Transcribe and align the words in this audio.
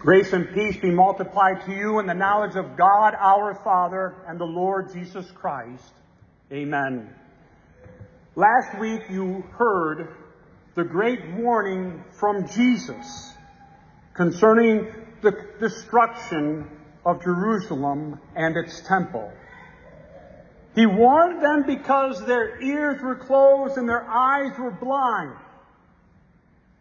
Grace 0.00 0.32
and 0.32 0.54
peace 0.54 0.76
be 0.76 0.92
multiplied 0.92 1.66
to 1.66 1.72
you 1.72 1.98
in 1.98 2.06
the 2.06 2.14
knowledge 2.14 2.54
of 2.54 2.76
God 2.76 3.16
our 3.18 3.56
Father 3.64 4.14
and 4.28 4.38
the 4.38 4.44
Lord 4.44 4.92
Jesus 4.92 5.28
Christ. 5.32 5.92
Amen. 6.52 7.12
Last 8.36 8.78
week 8.78 9.00
you 9.10 9.42
heard 9.50 10.14
the 10.76 10.84
great 10.84 11.18
warning 11.34 12.04
from 12.12 12.46
Jesus 12.46 13.32
concerning 14.14 14.86
the 15.20 15.32
destruction 15.58 16.70
of 17.04 17.20
Jerusalem 17.24 18.20
and 18.36 18.56
its 18.56 18.80
temple. 18.86 19.32
He 20.76 20.86
warned 20.86 21.42
them 21.42 21.64
because 21.66 22.24
their 22.24 22.62
ears 22.62 23.02
were 23.02 23.16
closed 23.16 23.76
and 23.76 23.88
their 23.88 24.08
eyes 24.08 24.56
were 24.60 24.70
blind 24.70 25.34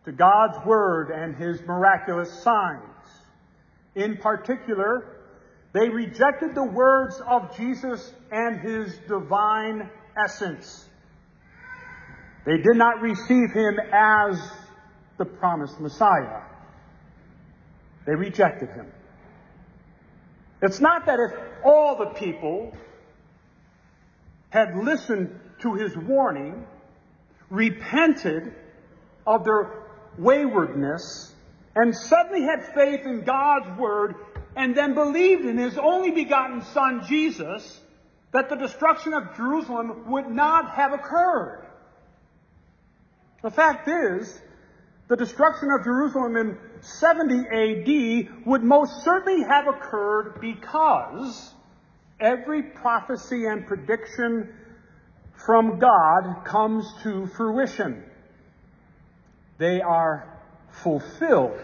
to 0.05 0.11
God's 0.11 0.63
Word 0.67 1.09
and 1.09 1.35
His 1.35 1.59
miraculous 1.61 2.31
signs. 2.43 2.83
In 3.97 4.17
particular, 4.17 5.17
they 5.73 5.89
rejected 5.89 6.53
the 6.53 6.63
words 6.63 7.19
of 7.27 7.57
Jesus 7.57 8.13
and 8.31 8.59
His 8.59 8.95
divine 9.07 9.89
essence. 10.15 10.85
They 12.45 12.57
did 12.57 12.75
not 12.75 13.01
receive 13.01 13.51
Him 13.51 13.79
as 13.91 14.39
the 15.17 15.25
promised 15.25 15.79
Messiah. 15.79 16.41
They 18.05 18.13
rejected 18.13 18.69
Him. 18.69 18.85
It's 20.61 20.79
not 20.79 21.07
that 21.07 21.19
if 21.19 21.65
all 21.65 21.97
the 21.97 22.11
people 22.19 22.77
had 24.49 24.77
listened 24.77 25.39
to 25.63 25.73
His 25.73 25.97
warning, 25.97 26.67
repented 27.49 28.53
of 29.25 29.43
their 29.43 29.71
waywardness 30.19 31.33
and 31.77 31.95
suddenly 31.95 32.41
had 32.41 32.73
faith 32.73 33.05
in 33.05 33.23
God's 33.23 33.79
Word 33.79 34.15
and 34.55 34.75
then 34.75 34.95
believed 34.95 35.45
in 35.45 35.57
His 35.57 35.77
only 35.77 36.09
begotten 36.09 36.63
Son, 36.63 37.03
Jesus, 37.07 37.79
that 38.31 38.49
the 38.49 38.55
destruction 38.55 39.13
of 39.13 39.35
Jerusalem 39.35 40.09
would 40.09 40.27
not 40.27 40.71
have 40.71 40.93
occurred. 40.93 41.67
The 43.43 43.51
fact 43.51 43.87
is, 43.87 44.41
the 45.07 45.15
destruction 45.15 45.69
of 45.71 45.83
Jerusalem 45.83 46.35
in 46.35 46.57
70 46.81 47.35
AD 47.47 48.45
would 48.47 48.63
most 48.63 49.03
certainly 49.03 49.43
have 49.43 49.67
occurred 49.67 50.41
because 50.41 51.53
every 52.19 52.63
prophecy 52.63 53.45
and 53.45 53.67
prediction 53.67 54.49
from 55.45 55.77
God 55.77 56.43
comes 56.43 56.91
to 57.03 57.27
fruition 57.27 58.03
they 59.57 59.81
are 59.81 60.36
fulfilled. 60.83 61.59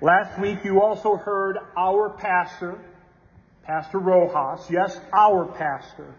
Last 0.00 0.38
week 0.38 0.58
you 0.64 0.82
also 0.82 1.16
heard 1.16 1.58
our 1.76 2.10
pastor, 2.10 2.78
Pastor 3.62 3.98
Rojas, 3.98 4.70
yes, 4.70 5.00
our 5.12 5.46
pastor. 5.46 6.14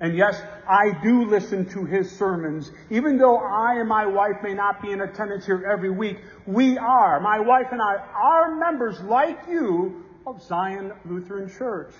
And 0.00 0.16
yes, 0.16 0.40
I 0.68 0.90
do 1.02 1.24
listen 1.24 1.66
to 1.70 1.84
his 1.84 2.10
sermons. 2.16 2.70
Even 2.90 3.16
though 3.16 3.38
I 3.38 3.76
and 3.78 3.88
my 3.88 4.06
wife 4.06 4.36
may 4.42 4.54
not 4.54 4.82
be 4.82 4.90
in 4.92 5.00
attendance 5.00 5.46
here 5.46 5.64
every 5.70 5.90
week, 5.90 6.18
we 6.46 6.76
are, 6.78 7.20
my 7.20 7.38
wife 7.40 7.68
and 7.70 7.80
I, 7.80 7.96
are 7.96 8.56
members 8.56 9.00
like 9.00 9.38
you 9.48 10.04
of 10.26 10.42
Zion 10.42 10.92
Lutheran 11.04 11.50
Church. 11.50 11.92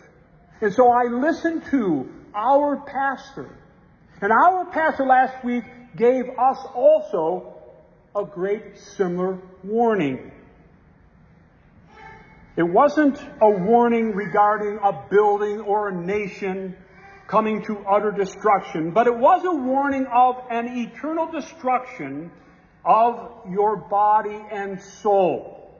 And 0.60 0.72
so 0.72 0.90
I 0.90 1.04
listen 1.04 1.62
to 1.70 2.10
our 2.34 2.76
pastor. 2.76 3.56
And 4.20 4.32
our 4.32 4.66
pastor 4.66 5.06
last 5.06 5.44
week 5.44 5.64
gave 5.96 6.28
us 6.38 6.58
also 6.74 7.53
a 8.16 8.24
great 8.24 8.78
similar 8.96 9.38
warning. 9.64 10.30
It 12.56 12.62
wasn't 12.62 13.18
a 13.40 13.50
warning 13.50 14.14
regarding 14.14 14.78
a 14.82 15.06
building 15.10 15.60
or 15.60 15.88
a 15.88 15.94
nation 15.94 16.76
coming 17.26 17.62
to 17.64 17.78
utter 17.78 18.12
destruction, 18.12 18.92
but 18.92 19.08
it 19.08 19.16
was 19.16 19.44
a 19.44 19.52
warning 19.52 20.06
of 20.06 20.36
an 20.48 20.78
eternal 20.78 21.26
destruction 21.32 22.30
of 22.84 23.30
your 23.50 23.76
body 23.76 24.40
and 24.52 24.80
soul, 24.80 25.74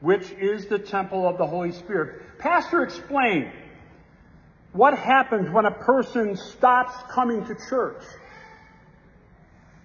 which 0.00 0.28
is 0.32 0.66
the 0.66 0.78
temple 0.78 1.28
of 1.28 1.38
the 1.38 1.46
Holy 1.46 1.70
Spirit. 1.70 2.38
Pastor 2.38 2.82
explained 2.82 3.52
what 4.72 4.98
happens 4.98 5.48
when 5.50 5.66
a 5.66 5.70
person 5.70 6.36
stops 6.36 6.94
coming 7.12 7.44
to 7.44 7.54
church. 7.68 8.02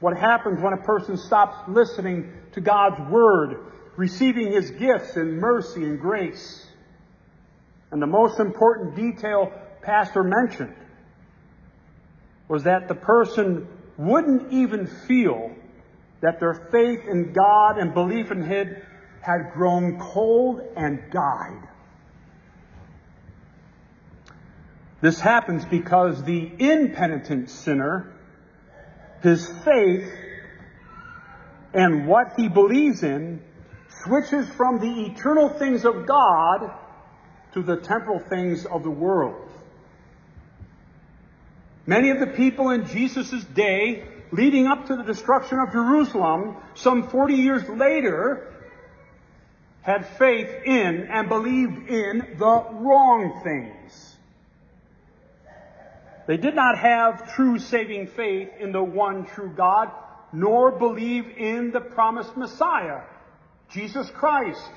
What 0.03 0.17
happens 0.17 0.61
when 0.61 0.73
a 0.73 0.83
person 0.83 1.15
stops 1.15 1.55
listening 1.69 2.33
to 2.55 2.59
God's 2.59 3.09
Word, 3.09 3.71
receiving 3.95 4.51
His 4.51 4.69
gifts 4.69 5.15
and 5.15 5.39
mercy 5.39 5.81
and 5.85 5.97
grace? 5.97 6.67
And 7.89 8.01
the 8.01 8.07
most 8.07 8.37
important 8.41 8.97
detail 8.97 9.53
Pastor 9.81 10.21
mentioned 10.21 10.75
was 12.49 12.65
that 12.65 12.89
the 12.89 12.95
person 12.95 13.65
wouldn't 13.95 14.51
even 14.51 14.87
feel 14.87 15.55
that 16.19 16.41
their 16.41 16.67
faith 16.69 17.07
in 17.07 17.31
God 17.31 17.77
and 17.77 17.93
belief 17.93 18.29
in 18.29 18.43
Him 18.43 18.75
had 19.21 19.53
grown 19.53 19.99
cold 20.01 20.59
and 20.75 20.99
died. 21.13 21.65
This 24.99 25.21
happens 25.21 25.63
because 25.63 26.21
the 26.25 26.51
impenitent 26.59 27.49
sinner 27.49 28.12
his 29.23 29.47
faith 29.63 30.11
and 31.73 32.05
what 32.07 32.33
he 32.35 32.49
believes 32.49 33.01
in 33.03 33.41
switches 34.03 34.47
from 34.49 34.79
the 34.79 35.05
eternal 35.05 35.49
things 35.49 35.85
of 35.85 36.05
God 36.05 36.71
to 37.53 37.63
the 37.63 37.77
temporal 37.77 38.19
things 38.19 38.65
of 38.65 38.83
the 38.83 38.91
world. 38.91 39.49
Many 41.85 42.09
of 42.09 42.19
the 42.19 42.27
people 42.27 42.69
in 42.69 42.85
Jesus' 42.87 43.43
day, 43.45 44.03
leading 44.31 44.67
up 44.67 44.87
to 44.87 44.95
the 44.97 45.03
destruction 45.03 45.57
of 45.59 45.71
Jerusalem, 45.71 46.57
some 46.75 47.07
40 47.09 47.33
years 47.33 47.67
later, 47.69 48.53
had 49.81 50.05
faith 50.17 50.49
in 50.65 51.07
and 51.09 51.29
believed 51.29 51.89
in 51.89 52.35
the 52.37 52.65
wrong 52.71 53.41
things. 53.43 53.82
They 56.25 56.37
did 56.37 56.55
not 56.55 56.77
have 56.77 57.33
true 57.35 57.59
saving 57.59 58.07
faith 58.07 58.49
in 58.59 58.71
the 58.71 58.83
one 58.83 59.25
true 59.25 59.51
God, 59.55 59.91
nor 60.31 60.71
believe 60.71 61.25
in 61.37 61.71
the 61.71 61.81
promised 61.81 62.37
Messiah, 62.37 63.01
Jesus 63.69 64.09
Christ. 64.11 64.71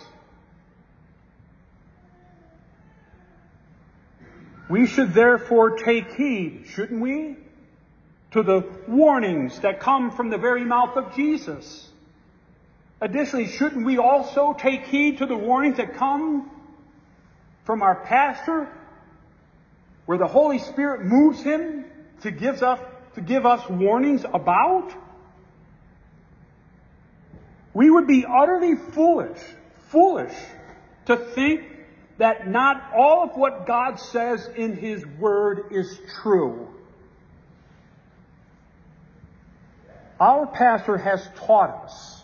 We 4.69 4.87
should 4.87 5.15
therefore 5.15 5.79
take 5.79 6.13
heed, 6.15 6.65
shouldn't 6.75 7.01
we, 7.01 7.37
to 8.33 8.43
the 8.43 8.69
warnings 8.89 9.61
that 9.61 9.79
come 9.79 10.11
from 10.11 10.31
the 10.31 10.39
very 10.39 10.65
mouth 10.65 10.97
of 10.97 11.15
Jesus. 11.15 11.89
Additionally, 13.01 13.47
shouldn't 13.47 13.87
we 13.87 13.99
also 13.99 14.55
take 14.59 14.85
heed 14.87 15.19
to 15.19 15.27
the 15.27 15.37
warnings 15.37 15.77
that 15.77 15.95
come 15.95 16.51
from 17.65 17.83
our 17.83 17.95
pastor 17.95 18.69
where 20.07 20.19
the 20.19 20.27
Holy 20.27 20.59
Spirit 20.59 21.05
moves 21.05 21.43
him 21.43 21.85
to 22.23 22.31
give 22.31 22.63
us, 22.63 22.81
to 23.15 23.21
give 23.21 23.45
us 23.45 23.69
warnings 23.69 24.25
about? 24.25 24.93
We 27.75 27.91
would 27.91 28.07
be 28.07 28.25
utterly 28.25 28.75
foolish, 28.75 29.41
foolish 29.91 30.35
to 31.07 31.17
think 31.17 31.63
that 32.19 32.49
not 32.49 32.93
all 32.97 33.25
of 33.25 33.37
what 33.37 33.67
God 33.67 34.01
says 34.01 34.49
in 34.57 34.77
His 34.77 35.05
Word 35.07 35.67
is 35.71 35.99
true. 36.23 36.69
Our 40.19 40.47
pastor 40.47 40.97
has 40.97 41.29
taught 41.37 41.85
us 41.85 42.23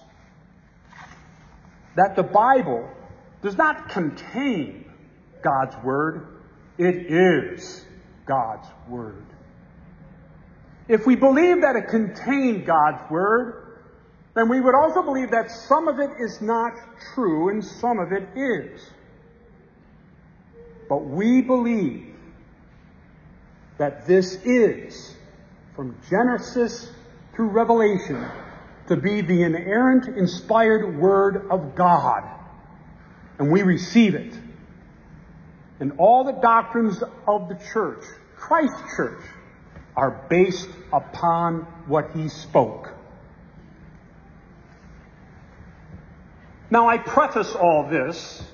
that 1.97 2.17
the 2.17 2.23
Bible 2.23 2.89
does 3.43 3.59
not 3.59 3.91
contain 3.91 4.91
God's 5.43 5.77
Word, 5.85 6.42
it 6.79 6.95
is 7.11 7.85
God's 8.27 8.67
Word. 8.89 9.25
If 10.89 11.07
we 11.07 11.17
believe 11.17 11.63
that 11.63 11.77
it 11.77 11.89
contained 11.89 12.67
God's 12.67 13.11
Word, 13.11 13.79
then 14.35 14.49
we 14.49 14.61
would 14.61 14.75
also 14.75 15.03
believe 15.03 15.31
that 15.31 15.51
some 15.51 15.89
of 15.89 15.99
it 15.99 16.11
is 16.19 16.41
not 16.41 16.73
true 17.15 17.51
and 17.51 17.65
some 17.65 17.99
of 17.99 18.13
it 18.13 18.29
is. 18.37 18.81
But 20.89 21.05
we 21.05 21.43
believe 21.43 22.15
that 23.79 24.07
this 24.07 24.35
is, 24.45 25.15
from 25.75 25.97
Genesis 26.11 26.91
through 27.35 27.49
Revelation, 27.49 28.27
to 28.89 28.97
be 28.97 29.21
the 29.21 29.43
inerrant, 29.43 30.09
inspired 30.17 30.99
Word 30.99 31.47
of 31.51 31.75
God. 31.75 32.25
And 33.39 33.51
we 33.51 33.63
receive 33.63 34.15
it 34.15 34.35
and 35.83 35.95
all 35.99 36.23
the 36.23 36.31
doctrines 36.31 37.03
of 37.27 37.49
the 37.49 37.59
church, 37.73 38.05
Christ's 38.37 38.81
church, 38.95 39.21
are 39.97 40.25
based 40.31 40.69
upon 40.93 41.63
what 41.89 42.13
he 42.13 42.29
spoke. 42.29 42.95
Now, 46.71 46.89
I 46.89 46.99
preface 46.99 47.57
all 47.57 47.89
this 47.91 48.45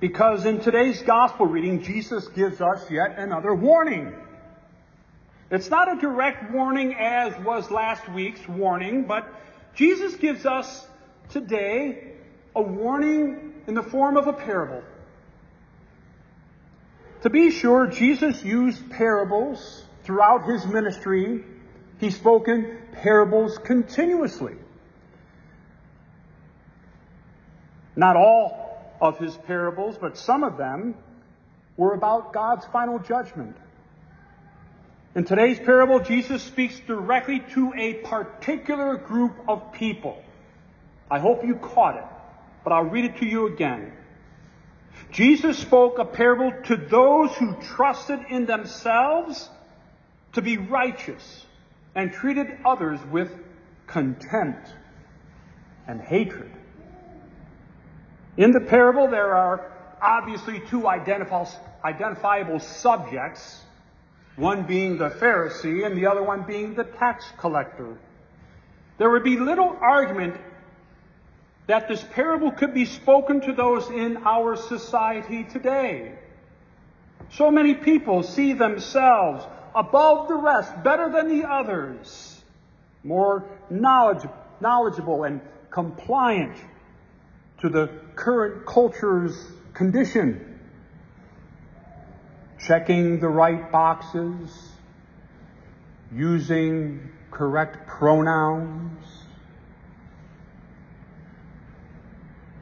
because 0.00 0.46
in 0.46 0.58
today's 0.58 1.00
gospel 1.02 1.46
reading, 1.46 1.84
Jesus 1.84 2.26
gives 2.26 2.60
us 2.60 2.90
yet 2.90 3.20
another 3.20 3.54
warning. 3.54 4.12
It's 5.52 5.70
not 5.70 5.96
a 5.96 6.00
direct 6.00 6.50
warning 6.50 6.92
as 6.98 7.38
was 7.44 7.70
last 7.70 8.08
week's 8.08 8.48
warning, 8.48 9.04
but 9.04 9.32
Jesus 9.76 10.16
gives 10.16 10.44
us 10.44 10.88
today 11.30 12.14
a 12.56 12.60
warning 12.60 13.54
in 13.68 13.74
the 13.74 13.84
form 13.84 14.16
of 14.16 14.26
a 14.26 14.32
parable. 14.32 14.82
To 17.22 17.30
be 17.30 17.50
sure, 17.50 17.88
Jesus 17.88 18.44
used 18.44 18.90
parables 18.90 19.84
throughout 20.04 20.48
his 20.48 20.64
ministry. 20.66 21.44
He 21.98 22.10
spoke 22.10 22.46
in 22.46 22.78
parables 22.92 23.58
continuously. 23.58 24.54
Not 27.96 28.14
all 28.14 28.94
of 29.00 29.18
his 29.18 29.36
parables, 29.36 29.98
but 30.00 30.16
some 30.16 30.44
of 30.44 30.56
them 30.56 30.94
were 31.76 31.94
about 31.94 32.32
God's 32.32 32.64
final 32.66 33.00
judgment. 33.00 33.56
In 35.16 35.24
today's 35.24 35.58
parable, 35.58 35.98
Jesus 35.98 36.42
speaks 36.44 36.78
directly 36.86 37.40
to 37.54 37.72
a 37.76 37.94
particular 37.94 38.96
group 38.96 39.34
of 39.48 39.72
people. 39.72 40.22
I 41.10 41.18
hope 41.18 41.44
you 41.44 41.56
caught 41.56 41.96
it, 41.96 42.04
but 42.62 42.72
I'll 42.72 42.84
read 42.84 43.06
it 43.06 43.16
to 43.18 43.26
you 43.26 43.52
again. 43.52 43.92
Jesus 45.10 45.58
spoke 45.58 45.98
a 45.98 46.04
parable 46.04 46.52
to 46.64 46.76
those 46.76 47.34
who 47.36 47.54
trusted 47.62 48.20
in 48.28 48.46
themselves 48.46 49.48
to 50.34 50.42
be 50.42 50.56
righteous 50.56 51.46
and 51.94 52.12
treated 52.12 52.46
others 52.64 53.00
with 53.10 53.30
contempt 53.86 54.68
and 55.86 56.00
hatred. 56.00 56.50
In 58.36 58.52
the 58.52 58.60
parable, 58.60 59.08
there 59.08 59.34
are 59.34 59.72
obviously 60.00 60.60
two 60.68 60.86
identifiable 60.86 62.60
subjects, 62.60 63.62
one 64.36 64.64
being 64.64 64.98
the 64.98 65.10
Pharisee 65.10 65.84
and 65.84 65.96
the 65.96 66.06
other 66.06 66.22
one 66.22 66.42
being 66.42 66.74
the 66.74 66.84
tax 66.84 67.24
collector. 67.38 67.98
There 68.98 69.10
would 69.10 69.24
be 69.24 69.36
little 69.38 69.76
argument 69.80 70.36
that 71.68 71.86
this 71.86 72.02
parable 72.12 72.50
could 72.50 72.72
be 72.72 72.86
spoken 72.86 73.42
to 73.42 73.52
those 73.52 73.88
in 73.90 74.16
our 74.24 74.56
society 74.56 75.44
today. 75.44 76.12
So 77.32 77.50
many 77.50 77.74
people 77.74 78.22
see 78.22 78.54
themselves 78.54 79.44
above 79.74 80.28
the 80.28 80.34
rest, 80.34 80.82
better 80.82 81.10
than 81.10 81.28
the 81.28 81.46
others, 81.46 82.40
more 83.04 83.44
knowledge, 83.68 84.26
knowledgeable 84.62 85.24
and 85.24 85.42
compliant 85.70 86.56
to 87.60 87.68
the 87.68 87.90
current 88.16 88.64
culture's 88.64 89.36
condition. 89.74 90.58
Checking 92.66 93.20
the 93.20 93.28
right 93.28 93.70
boxes, 93.70 94.72
using 96.10 97.10
correct 97.30 97.86
pronouns, 97.86 99.17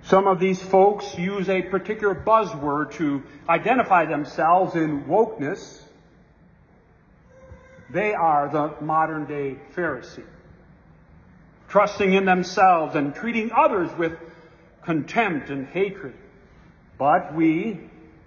Some 0.06 0.29
of 0.29 0.38
these 0.38 0.62
folks 0.62 1.19
use 1.19 1.49
a 1.49 1.62
particular 1.62 2.14
buzzword 2.14 2.93
to 2.93 3.25
identify 3.49 4.06
themselves 4.06 4.76
in 4.76 5.05
wokeness. 5.05 5.82
They 7.91 8.14
are 8.14 8.49
the 8.49 8.85
modern 8.85 9.26
day 9.26 9.56
Pharisee. 9.75 10.23
Trusting 11.69 12.12
in 12.12 12.25
themselves 12.25 12.94
and 12.94 13.17
treating 13.17 13.50
others 13.50 13.91
with 13.99 14.12
contempt 14.85 15.50
and 15.50 15.67
hatred. 15.67 16.14
But 16.99 17.35
we, 17.35 17.81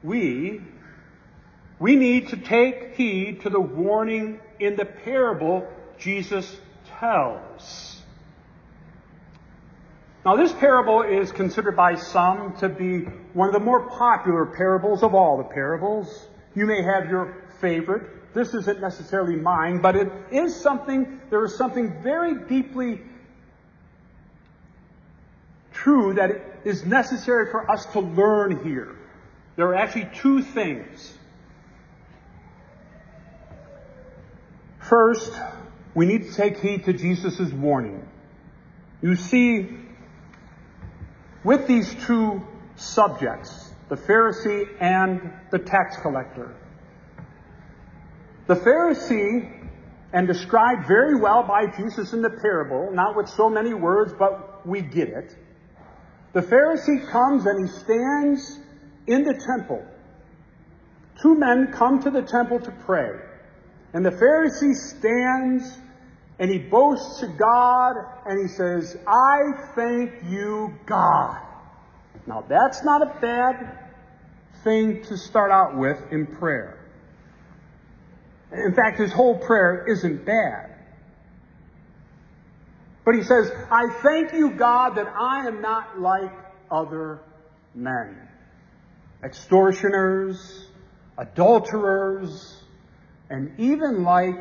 we, 0.03 0.59
we 1.79 1.95
need 1.95 2.29
to 2.29 2.37
take 2.37 2.95
heed 2.95 3.43
to 3.43 3.49
the 3.49 3.61
warning 3.61 4.41
in 4.59 4.75
the 4.75 4.83
parable 4.83 5.65
Jesus 5.97 6.53
tells. 6.99 7.98
Now, 10.25 10.35
this 10.35 10.51
parable 10.51 11.03
is 11.03 11.31
considered 11.31 11.77
by 11.77 11.95
some 11.95 12.57
to 12.57 12.67
be 12.67 13.05
one 13.33 13.47
of 13.47 13.53
the 13.53 13.59
more 13.59 13.89
popular 13.89 14.45
parables 14.45 15.01
of 15.01 15.15
all 15.15 15.37
the 15.37 15.45
parables. 15.45 16.27
You 16.55 16.65
may 16.65 16.81
have 16.81 17.09
your 17.09 17.45
favorite. 17.61 18.33
This 18.33 18.53
isn't 18.53 18.81
necessarily 18.81 19.37
mine, 19.37 19.81
but 19.81 19.95
it 19.95 20.11
is 20.31 20.55
something, 20.55 21.21
there 21.29 21.43
is 21.45 21.55
something 21.55 22.01
very 22.03 22.35
deeply 22.47 23.01
true 25.71 26.13
that 26.15 26.31
is 26.65 26.85
necessary 26.85 27.49
for 27.49 27.71
us 27.71 27.85
to 27.93 28.01
learn 28.01 28.63
here. 28.63 28.95
There 29.55 29.67
are 29.67 29.75
actually 29.75 30.09
two 30.15 30.41
things. 30.41 31.13
First, 34.79 35.31
we 35.93 36.05
need 36.05 36.27
to 36.29 36.33
take 36.33 36.59
heed 36.59 36.85
to 36.85 36.93
Jesus' 36.93 37.51
warning. 37.53 38.05
You 39.01 39.15
see, 39.15 39.69
with 41.43 41.67
these 41.67 41.95
two 42.05 42.45
subjects, 42.75 43.73
the 43.89 43.95
Pharisee 43.95 44.67
and 44.79 45.33
the 45.51 45.59
tax 45.59 45.97
collector. 45.97 46.55
The 48.47 48.55
Pharisee, 48.55 49.59
and 50.11 50.27
described 50.27 50.87
very 50.87 51.19
well 51.19 51.43
by 51.43 51.67
Jesus 51.67 52.13
in 52.13 52.21
the 52.21 52.29
parable, 52.29 52.89
not 52.91 53.15
with 53.15 53.29
so 53.29 53.49
many 53.49 53.73
words, 53.73 54.13
but 54.17 54.65
we 54.67 54.81
get 54.81 55.09
it. 55.09 55.35
The 56.33 56.41
Pharisee 56.41 57.09
comes 57.11 57.45
and 57.45 57.67
he 57.67 57.71
stands 57.71 58.59
in 59.07 59.23
the 59.23 59.33
temple. 59.33 59.83
Two 61.21 61.35
men 61.35 61.71
come 61.71 62.01
to 62.03 62.09
the 62.09 62.21
temple 62.21 62.59
to 62.59 62.71
pray. 62.71 63.19
And 63.93 64.05
the 64.05 64.11
Pharisee 64.11 64.75
stands 64.75 65.77
and 66.39 66.49
he 66.49 66.57
boasts 66.57 67.19
to 67.19 67.27
God 67.27 67.95
and 68.25 68.39
he 68.41 68.47
says, 68.47 68.97
I 69.05 69.51
thank 69.75 70.11
you, 70.29 70.73
God. 70.85 71.41
Now 72.25 72.45
that's 72.47 72.83
not 72.83 73.01
a 73.01 73.19
bad 73.19 73.77
thing 74.63 75.03
to 75.03 75.17
start 75.17 75.51
out 75.51 75.77
with 75.77 75.97
in 76.11 76.25
prayer. 76.25 76.77
In 78.51 78.73
fact, 78.73 78.97
his 78.97 79.11
whole 79.11 79.37
prayer 79.37 79.85
isn't 79.87 80.25
bad. 80.25 80.75
But 83.05 83.15
he 83.15 83.23
says, 83.23 83.51
I 83.71 83.89
thank 84.01 84.33
you, 84.33 84.51
God, 84.51 84.95
that 84.95 85.07
I 85.07 85.47
am 85.47 85.61
not 85.61 85.99
like 85.99 86.31
other 86.71 87.19
men. 87.75 88.15
Extortioners, 89.23 90.67
adulterers, 91.17 92.63
and 93.29 93.59
even 93.59 94.03
like 94.03 94.39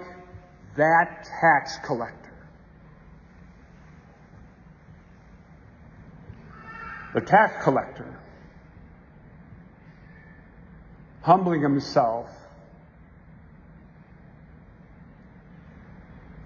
that 0.79 1.29
tax 1.41 1.77
collector. 1.85 2.15
The 7.15 7.21
tax 7.21 7.65
collector, 7.65 8.17
humbling 11.23 11.63
himself, 11.63 12.31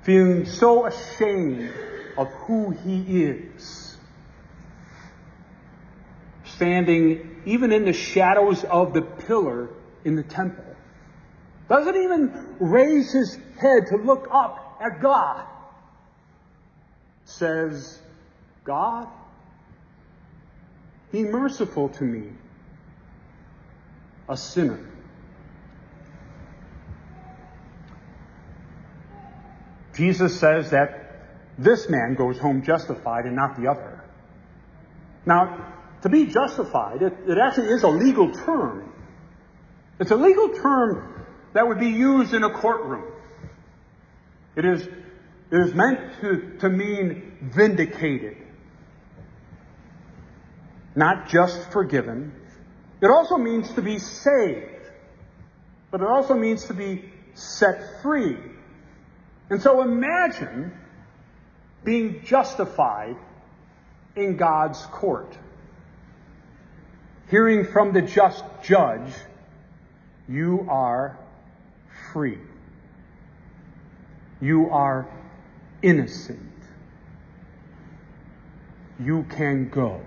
feeling 0.03 0.47
so 0.47 0.87
ashamed 0.87 1.73
of 2.17 2.29
who 2.29 2.71
he 2.71 3.25
is, 3.25 3.99
standing 6.45 7.43
even 7.45 7.71
in 7.71 7.85
the 7.85 7.93
shadows 7.93 8.65
of 8.65 8.95
the 8.95 9.03
pillar 9.03 9.69
in 10.07 10.17
the 10.17 10.23
temple 10.23 10.72
doesn't 11.73 11.97
even 11.97 12.57
raise 12.61 13.12
his 13.12 13.38
head 13.59 13.87
to 13.87 13.97
look 13.97 14.29
up 14.31 14.76
at 14.79 15.00
God. 15.00 15.47
Says, 17.25 17.99
God, 18.62 19.09
be 21.12 21.23
merciful 21.23 21.88
to 21.88 22.05
me, 22.05 22.29
a 24.29 24.37
sinner. 24.37 24.87
Jesus 29.95 30.38
says 30.38 30.73
that 30.73 31.23
this 31.57 31.88
man 31.88 32.17
goes 32.17 32.37
home 32.37 32.62
justified 32.62 33.25
and 33.25 33.35
not 33.35 33.59
the 33.59 33.71
other. 33.71 34.05
Now, 35.25 35.73
to 36.02 36.11
be 36.11 36.26
justified, 36.26 37.00
it, 37.00 37.14
it 37.26 37.38
actually 37.38 37.69
is 37.69 37.83
a 37.83 37.88
legal 37.88 38.31
term. 38.31 38.93
It's 39.99 40.11
a 40.11 40.17
legal 40.17 40.50
term 40.50 41.22
that 41.53 41.67
would 41.67 41.79
be 41.79 41.91
used 41.91 42.35
in 42.35 42.45
a 42.45 42.51
courtroom. 42.51 43.05
It 44.57 44.65
is, 44.65 44.83
it 44.83 45.59
is 45.59 45.75
meant 45.75 46.01
to, 46.21 46.57
to 46.61 46.69
mean 46.69 47.39
vindicated, 47.43 48.37
not 50.95 51.29
just 51.29 51.71
forgiven. 51.71 52.33
It 53.01 53.11
also 53.11 53.37
means 53.37 53.73
to 53.73 53.83
be 53.83 53.99
saved, 53.99 54.91
but 55.91 56.01
it 56.01 56.07
also 56.07 56.35
means 56.35 56.67
to 56.67 56.75
be 56.75 57.11
set 57.35 58.03
free. 58.03 58.37
And 59.51 59.61
so 59.61 59.83
imagine 59.83 60.73
being 61.85 62.23
justified 62.25 63.17
in 64.15 64.37
God's 64.37 64.81
court. 64.87 65.37
hearing 67.33 67.65
from 67.65 67.95
the 67.95 68.03
just 68.03 68.45
judge, 68.63 69.11
you 70.29 70.67
are 70.69 71.19
free. 72.12 72.38
You 74.40 74.71
are 74.71 75.09
innocent. 75.83 76.40
You 79.00 79.25
can 79.31 79.69
go. 79.69 80.00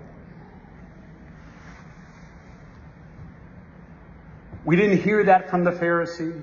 We 4.64 4.76
didn't 4.76 5.02
hear 5.02 5.24
that 5.24 5.48
from 5.48 5.64
the 5.64 5.70
Pharisee. 5.70 6.42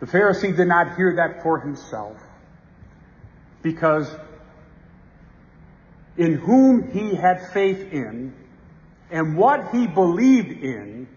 The 0.00 0.06
Pharisee 0.06 0.56
did 0.56 0.68
not 0.68 0.96
hear 0.96 1.16
that 1.16 1.42
for 1.42 1.60
himself 1.60 2.20
because 3.62 4.08
in 6.16 6.34
whom 6.34 6.90
he 6.90 7.14
had 7.14 7.52
faith 7.52 7.92
in 7.92 8.34
and 9.10 9.36
what 9.36 9.70
he 9.70 9.86
believed 9.86 10.50
in 10.62 11.08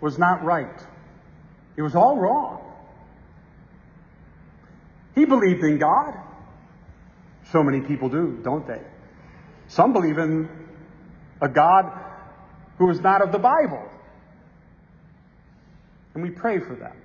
was 0.00 0.18
not 0.18 0.44
right. 0.44 0.80
It 1.76 1.82
was 1.82 1.94
all 1.94 2.16
wrong. 2.16 2.64
He 5.14 5.24
believed 5.24 5.64
in 5.64 5.78
God. 5.78 6.14
So 7.50 7.62
many 7.62 7.80
people 7.80 8.08
do, 8.08 8.38
don't 8.42 8.66
they? 8.66 8.80
Some 9.68 9.92
believe 9.92 10.18
in 10.18 10.48
a 11.40 11.48
God 11.48 11.92
who 12.78 12.90
is 12.90 13.00
not 13.00 13.22
of 13.22 13.32
the 13.32 13.38
Bible. 13.38 13.88
And 16.14 16.22
we 16.22 16.30
pray 16.30 16.58
for 16.58 16.74
them. 16.74 16.96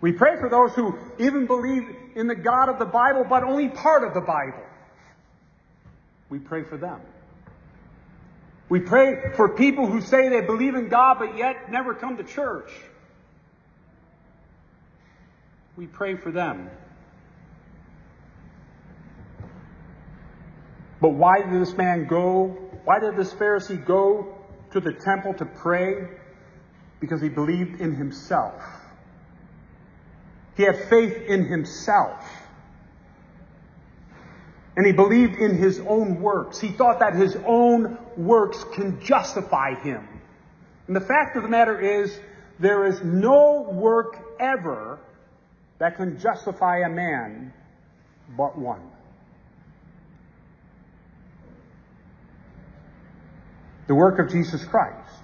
We 0.00 0.12
pray 0.12 0.38
for 0.38 0.48
those 0.48 0.72
who 0.74 0.98
even 1.18 1.46
believe 1.46 1.84
in 2.14 2.26
the 2.26 2.34
God 2.34 2.68
of 2.68 2.78
the 2.78 2.84
Bible, 2.84 3.24
but 3.28 3.44
only 3.44 3.68
part 3.68 4.04
of 4.04 4.14
the 4.14 4.20
Bible. 4.20 4.62
We 6.28 6.38
pray 6.38 6.64
for 6.64 6.76
them. 6.76 7.00
We 8.68 8.80
pray 8.80 9.32
for 9.36 9.48
people 9.50 9.86
who 9.86 10.00
say 10.00 10.28
they 10.28 10.40
believe 10.40 10.74
in 10.74 10.88
God, 10.88 11.18
but 11.18 11.36
yet 11.36 11.55
never 11.70 11.94
come 11.94 12.16
to 12.16 12.24
church. 12.24 12.70
We 15.76 15.86
pray 15.86 16.16
for 16.16 16.30
them. 16.30 16.70
But 21.00 21.10
why 21.10 21.42
did 21.42 21.60
this 21.60 21.76
man 21.76 22.06
go? 22.06 22.56
Why 22.84 22.98
did 22.98 23.16
this 23.16 23.32
Pharisee 23.34 23.84
go 23.84 24.34
to 24.72 24.80
the 24.80 24.92
temple 24.92 25.34
to 25.34 25.44
pray? 25.44 26.08
Because 27.00 27.20
he 27.20 27.28
believed 27.28 27.80
in 27.80 27.94
himself. 27.94 28.62
He 30.56 30.62
had 30.62 30.88
faith 30.88 31.14
in 31.28 31.44
himself. 31.44 32.24
And 34.76 34.86
he 34.86 34.92
believed 34.92 35.36
in 35.36 35.56
his 35.56 35.80
own 35.80 36.20
works. 36.20 36.58
He 36.58 36.68
thought 36.68 37.00
that 37.00 37.14
his 37.14 37.36
own 37.46 37.98
works 38.16 38.64
can 38.74 39.00
justify 39.00 39.74
him. 39.74 40.15
And 40.86 40.94
the 40.94 41.00
fact 41.00 41.36
of 41.36 41.42
the 41.42 41.48
matter 41.48 41.78
is, 41.78 42.18
there 42.58 42.86
is 42.86 43.02
no 43.02 43.68
work 43.70 44.18
ever 44.38 44.98
that 45.78 45.96
can 45.96 46.18
justify 46.20 46.78
a 46.78 46.88
man 46.88 47.52
but 48.36 48.56
one. 48.56 48.90
The 53.88 53.94
work 53.94 54.18
of 54.18 54.30
Jesus 54.30 54.64
Christ, 54.64 55.22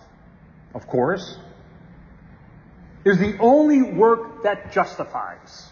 of 0.75 0.87
course, 0.87 1.37
is 3.05 3.19
the 3.19 3.37
only 3.39 3.83
work 3.83 4.45
that 4.45 4.73
justifies. 4.73 5.69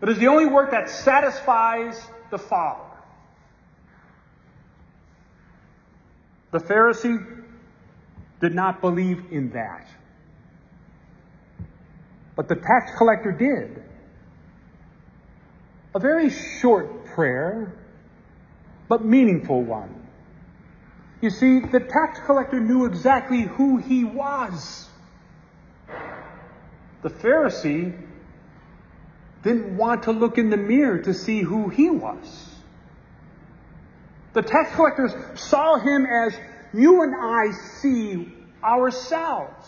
It 0.00 0.08
is 0.08 0.18
the 0.18 0.28
only 0.28 0.46
work 0.46 0.70
that 0.70 0.88
satisfies 0.88 2.00
the 2.30 2.38
Father. 2.38 2.84
The 6.52 6.58
Pharisee 6.58 7.43
did 8.40 8.54
not 8.54 8.80
believe 8.80 9.24
in 9.30 9.50
that. 9.50 9.86
But 12.36 12.48
the 12.48 12.56
tax 12.56 12.92
collector 12.96 13.32
did. 13.32 13.82
A 15.94 16.00
very 16.00 16.30
short 16.30 17.06
prayer, 17.06 17.72
but 18.88 19.04
meaningful 19.04 19.62
one. 19.62 20.04
You 21.20 21.30
see, 21.30 21.60
the 21.60 21.80
tax 21.80 22.20
collector 22.26 22.60
knew 22.60 22.84
exactly 22.84 23.42
who 23.42 23.78
he 23.78 24.04
was. 24.04 24.88
The 27.02 27.10
Pharisee 27.10 27.94
didn't 29.42 29.76
want 29.76 30.04
to 30.04 30.12
look 30.12 30.38
in 30.38 30.50
the 30.50 30.56
mirror 30.56 30.98
to 30.98 31.14
see 31.14 31.40
who 31.40 31.68
he 31.68 31.90
was. 31.90 32.50
The 34.32 34.42
tax 34.42 34.74
collectors 34.74 35.14
saw 35.34 35.78
him 35.78 36.06
as 36.06 36.34
you 36.74 37.02
and 37.02 37.14
I 37.14 37.52
see 37.80 38.32
ourselves, 38.62 39.66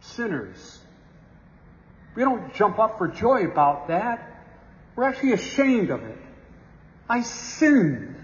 sinners. 0.00 0.78
We 2.14 2.22
don't 2.22 2.54
jump 2.54 2.78
up 2.78 2.98
for 2.98 3.08
joy 3.08 3.44
about 3.46 3.88
that. 3.88 4.30
We're 4.94 5.04
actually 5.04 5.32
ashamed 5.32 5.90
of 5.90 6.02
it. 6.04 6.18
I 7.08 7.22
sinned. 7.22 8.14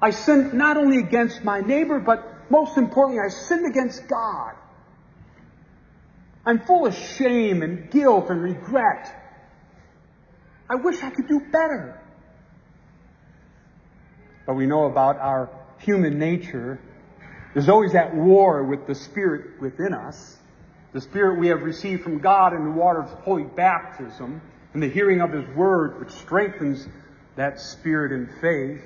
I 0.00 0.10
sinned 0.10 0.54
not 0.54 0.76
only 0.76 0.98
against 0.98 1.42
my 1.42 1.60
neighbor, 1.60 1.98
but 1.98 2.50
most 2.50 2.76
importantly, 2.76 3.22
I 3.24 3.28
sinned 3.28 3.66
against 3.66 4.06
God. 4.06 4.54
I'm 6.44 6.60
full 6.60 6.86
of 6.86 6.94
shame 6.94 7.62
and 7.62 7.90
guilt 7.90 8.30
and 8.30 8.42
regret. 8.42 9.14
I 10.68 10.76
wish 10.76 11.02
I 11.02 11.10
could 11.10 11.28
do 11.28 11.40
better. 11.40 12.00
But 14.46 14.54
we 14.54 14.66
know 14.66 14.86
about 14.86 15.18
our 15.18 15.50
human 15.82 16.18
nature. 16.18 16.80
There's 17.54 17.68
always 17.68 17.92
that 17.92 18.14
war 18.14 18.64
with 18.64 18.86
the 18.86 18.94
Spirit 18.94 19.60
within 19.60 19.92
us. 19.92 20.38
The 20.92 21.00
Spirit 21.00 21.38
we 21.38 21.48
have 21.48 21.62
received 21.62 22.02
from 22.02 22.18
God 22.18 22.54
in 22.54 22.64
the 22.64 22.70
water 22.70 23.02
of 23.02 23.10
holy 23.20 23.44
baptism 23.44 24.40
and 24.74 24.82
the 24.82 24.88
hearing 24.88 25.20
of 25.20 25.32
His 25.32 25.46
Word, 25.56 26.00
which 26.00 26.10
strengthens 26.10 26.86
that 27.36 27.60
Spirit 27.60 28.12
in 28.12 28.28
faith. 28.40 28.82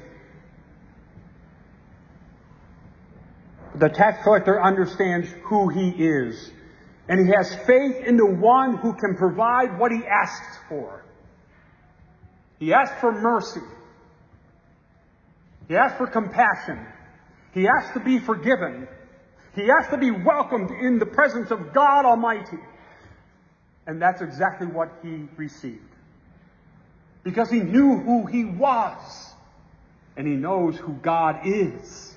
The 3.74 3.88
tax 3.88 4.22
collector 4.22 4.62
understands 4.62 5.28
who 5.44 5.68
he 5.68 5.90
is. 5.90 6.50
And 7.08 7.20
he 7.20 7.32
has 7.36 7.54
faith 7.66 8.04
in 8.04 8.16
the 8.16 8.26
one 8.26 8.76
who 8.78 8.94
can 8.94 9.16
provide 9.16 9.78
what 9.78 9.92
he 9.92 10.04
asks 10.04 10.58
for. 10.68 11.04
He 12.58 12.72
asks 12.72 12.98
for 13.00 13.12
mercy. 13.12 13.60
He 15.68 15.76
asked 15.76 15.96
for 15.96 16.06
compassion. 16.06 16.78
He 17.52 17.66
asked 17.66 17.94
to 17.94 18.00
be 18.00 18.18
forgiven. 18.18 18.86
He 19.54 19.70
asked 19.70 19.90
to 19.90 19.96
be 19.96 20.10
welcomed 20.10 20.70
in 20.70 20.98
the 20.98 21.06
presence 21.06 21.50
of 21.50 21.72
God 21.72 22.04
Almighty. 22.04 22.58
And 23.86 24.00
that's 24.00 24.20
exactly 24.20 24.66
what 24.66 24.92
he 25.02 25.28
received. 25.36 25.80
Because 27.22 27.50
he 27.50 27.60
knew 27.60 27.98
who 27.98 28.26
he 28.26 28.44
was. 28.44 29.32
And 30.16 30.26
he 30.26 30.34
knows 30.34 30.76
who 30.76 30.92
God 30.94 31.46
is. 31.46 32.14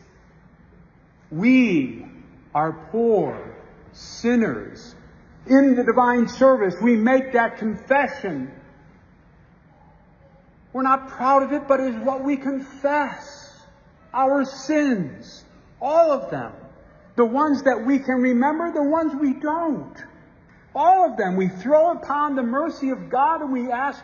We 1.32 2.06
are 2.53 2.74
poor 2.91 3.56
sinners. 3.94 4.96
In 5.48 5.75
the 5.75 5.84
divine 5.84 6.27
service, 6.27 6.75
we 6.82 6.96
make 6.96 7.34
that 7.34 7.58
confession. 7.58 8.51
We're 10.72 10.84
not 10.84 11.10
proud 11.10 11.44
of 11.44 11.52
it, 11.52 11.68
but 11.68 11.80
it 11.80 11.96
is 11.96 12.02
what 12.04 12.24
we 12.24 12.38
confess. 12.38 13.60
Our 14.14 14.46
sins. 14.46 15.44
All 15.82 16.12
of 16.12 16.30
them. 16.30 16.54
The 17.16 17.26
ones 17.26 17.64
that 17.64 17.84
we 17.86 18.00
can 18.00 18.16
remember, 18.16 18.72
the 18.72 18.84
ones 18.84 19.14
we 19.20 19.34
don't. 19.34 19.96
All 20.76 21.10
of 21.10 21.18
them. 21.18 21.36
We 21.36 21.50
throw 21.50 21.92
upon 21.92 22.36
the 22.36 22.44
mercy 22.44 22.90
of 22.92 23.10
God 23.10 23.42
and 23.42 23.52
we 23.52 23.72
ask, 23.72 24.02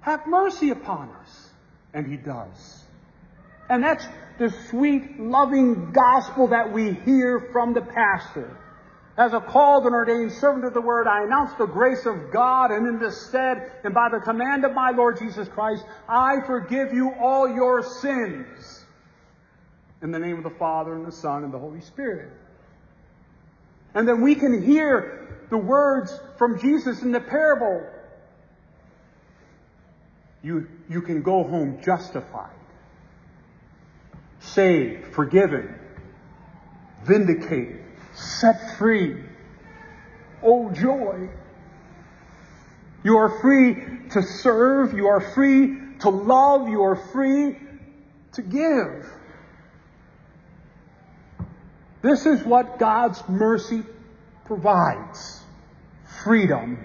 have 0.00 0.26
mercy 0.26 0.70
upon 0.70 1.10
us. 1.10 1.50
And 1.92 2.06
He 2.06 2.16
does. 2.16 2.84
And 3.68 3.82
that's 3.82 4.06
the 4.38 4.50
sweet, 4.70 5.20
loving 5.20 5.92
gospel 5.92 6.48
that 6.48 6.72
we 6.72 6.92
hear 6.92 7.48
from 7.52 7.74
the 7.74 7.82
pastor. 7.82 8.56
As 9.16 9.34
a 9.34 9.40
called 9.40 9.84
and 9.84 9.94
ordained 9.94 10.32
servant 10.32 10.64
of 10.64 10.72
the 10.72 10.80
word, 10.80 11.06
I 11.06 11.24
announce 11.24 11.52
the 11.54 11.66
grace 11.66 12.06
of 12.06 12.32
God, 12.32 12.70
and 12.70 12.86
in 12.86 12.98
this 12.98 13.26
stead, 13.26 13.70
and 13.84 13.92
by 13.92 14.08
the 14.08 14.20
command 14.20 14.64
of 14.64 14.72
my 14.72 14.90
Lord 14.90 15.18
Jesus 15.18 15.48
Christ, 15.48 15.84
I 16.08 16.40
forgive 16.46 16.94
you 16.94 17.12
all 17.20 17.46
your 17.46 17.82
sins. 17.82 18.84
In 20.00 20.10
the 20.10 20.18
name 20.18 20.38
of 20.38 20.44
the 20.44 20.58
Father, 20.58 20.94
and 20.94 21.06
the 21.06 21.12
Son, 21.12 21.44
and 21.44 21.52
the 21.52 21.58
Holy 21.58 21.80
Spirit. 21.82 22.30
And 23.94 24.08
then 24.08 24.22
we 24.22 24.34
can 24.34 24.62
hear 24.62 25.44
the 25.50 25.58
words 25.58 26.18
from 26.38 26.58
Jesus 26.58 27.02
in 27.02 27.12
the 27.12 27.20
parable. 27.20 27.86
You, 30.42 30.68
you 30.88 31.02
can 31.02 31.22
go 31.22 31.44
home 31.44 31.80
justified 31.84 32.56
saved, 34.42 35.06
forgiven, 35.14 35.74
vindicated, 37.04 37.81
set 38.14 38.78
free. 38.78 39.22
Oh, 40.42 40.70
joy! 40.70 41.28
You 43.04 43.16
are 43.16 43.40
free 43.40 43.76
to 44.10 44.22
serve, 44.22 44.94
you 44.94 45.08
are 45.08 45.20
free 45.20 45.76
to 46.00 46.08
love, 46.08 46.68
you 46.68 46.82
are 46.82 46.96
free 46.96 47.56
to 48.32 48.42
give. 48.42 49.06
This 52.02 52.26
is 52.26 52.42
what 52.42 52.78
God's 52.78 53.22
mercy 53.28 53.82
provides 54.44 55.40
freedom. 56.24 56.78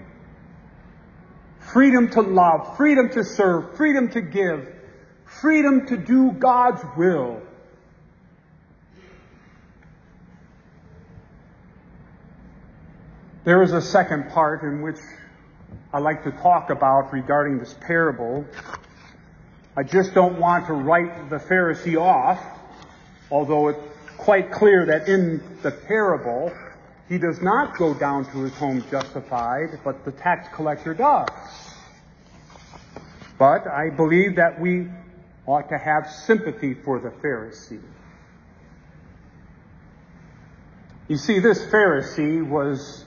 Freedom 1.72 2.08
to 2.10 2.22
love, 2.22 2.76
freedom 2.76 3.10
to 3.10 3.24
serve, 3.24 3.76
freedom 3.76 4.08
to 4.10 4.20
give, 4.20 4.68
freedom 5.40 5.86
to 5.86 5.96
do 5.96 6.32
God's 6.32 6.82
will. 6.96 7.42
There 13.48 13.62
is 13.62 13.72
a 13.72 13.80
second 13.80 14.28
part 14.28 14.62
in 14.62 14.82
which 14.82 14.98
I 15.90 16.00
like 16.00 16.22
to 16.24 16.32
talk 16.32 16.68
about 16.68 17.14
regarding 17.14 17.58
this 17.58 17.74
parable. 17.80 18.44
I 19.74 19.84
just 19.84 20.12
don't 20.12 20.38
want 20.38 20.66
to 20.66 20.74
write 20.74 21.30
the 21.30 21.38
Pharisee 21.38 21.98
off, 21.98 22.38
although 23.30 23.68
it's 23.68 23.80
quite 24.18 24.52
clear 24.52 24.84
that 24.84 25.08
in 25.08 25.40
the 25.62 25.70
parable, 25.70 26.52
he 27.08 27.16
does 27.16 27.40
not 27.40 27.78
go 27.78 27.94
down 27.94 28.30
to 28.32 28.42
his 28.42 28.52
home 28.52 28.84
justified, 28.90 29.80
but 29.82 30.04
the 30.04 30.12
tax 30.12 30.54
collector 30.54 30.92
does. 30.92 31.30
But 33.38 33.66
I 33.66 33.88
believe 33.88 34.36
that 34.36 34.60
we 34.60 34.88
ought 35.46 35.70
to 35.70 35.78
have 35.78 36.10
sympathy 36.10 36.74
for 36.74 37.00
the 37.00 37.08
Pharisee. 37.08 37.80
You 41.08 41.16
see, 41.16 41.38
this 41.38 41.64
Pharisee 41.64 42.46
was 42.46 43.06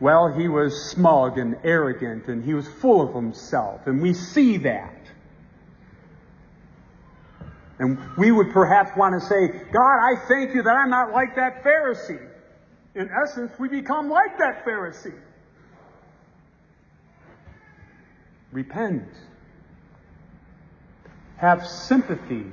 well, 0.00 0.32
he 0.32 0.48
was 0.48 0.90
smug 0.90 1.38
and 1.38 1.56
arrogant 1.62 2.26
and 2.28 2.42
he 2.42 2.54
was 2.54 2.66
full 2.66 3.06
of 3.06 3.14
himself. 3.14 3.86
And 3.86 4.00
we 4.00 4.14
see 4.14 4.56
that. 4.58 4.96
And 7.78 7.98
we 8.16 8.30
would 8.30 8.52
perhaps 8.52 8.96
want 8.96 9.20
to 9.20 9.26
say, 9.26 9.48
God, 9.72 9.98
I 9.98 10.14
thank 10.26 10.54
you 10.54 10.62
that 10.62 10.74
I'm 10.74 10.90
not 10.90 11.12
like 11.12 11.36
that 11.36 11.62
Pharisee. 11.62 12.28
In 12.94 13.08
essence, 13.24 13.52
we 13.58 13.68
become 13.68 14.10
like 14.10 14.38
that 14.38 14.64
Pharisee. 14.64 15.18
Repent. 18.52 19.08
Have 21.36 21.66
sympathy 21.66 22.44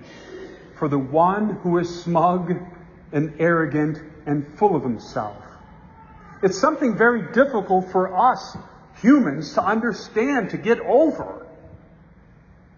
for 0.78 0.88
the 0.88 1.00
one 1.00 1.56
who 1.62 1.78
is 1.78 2.04
smug 2.04 2.54
and 3.12 3.34
arrogant 3.40 4.00
and 4.26 4.46
full 4.58 4.76
of 4.76 4.84
himself. 4.84 5.47
It's 6.44 6.60
something 6.60 6.98
very 6.98 7.32
difficult 7.34 7.92
for 7.92 8.16
us 8.16 8.56
humans 9.02 9.54
to 9.54 9.64
understand, 9.64 10.52
to 10.52 10.58
get 10.58 10.80
over. 10.80 11.46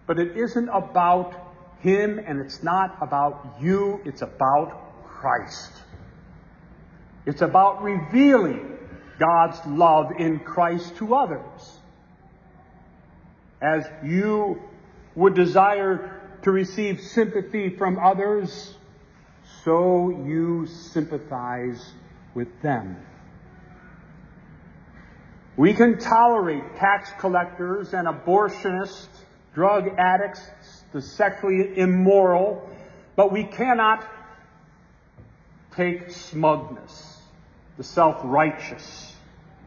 But 0.06 0.18
it 0.18 0.36
isn't 0.36 0.68
about 0.68 1.34
him 1.80 2.18
and 2.18 2.40
it's 2.40 2.62
not 2.62 2.96
about 3.00 3.56
you, 3.60 4.00
it's 4.04 4.22
about 4.22 5.04
Christ. 5.04 5.72
It's 7.26 7.42
about 7.42 7.82
revealing 7.82 8.78
God's 9.18 9.58
love 9.66 10.12
in 10.18 10.40
Christ 10.40 10.96
to 10.96 11.14
others. 11.14 11.78
As 13.60 13.84
you 14.02 14.62
would 15.14 15.34
desire 15.34 16.20
to 16.42 16.50
receive 16.50 17.00
sympathy 17.00 17.76
from 17.76 17.98
others, 17.98 18.74
so 19.64 20.08
you 20.08 20.66
sympathize 20.66 21.92
with 22.34 22.48
them. 22.62 22.96
We 25.60 25.74
can 25.74 25.98
tolerate 25.98 26.76
tax 26.76 27.10
collectors 27.18 27.92
and 27.92 28.08
abortionists, 28.08 29.08
drug 29.52 29.90
addicts, 29.98 30.40
the 30.94 31.02
sexually 31.02 31.78
immoral, 31.78 32.66
but 33.14 33.30
we 33.30 33.44
cannot 33.44 34.08
take 35.76 36.12
smugness, 36.12 37.20
the 37.76 37.84
self-righteous, 37.84 39.14